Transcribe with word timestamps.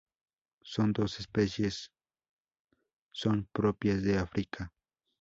Son 0.63 0.93
dos 0.93 1.19
especies 1.19 1.91
son 3.11 3.45
propias 3.53 4.01
de 4.01 4.17
África. 4.17 4.73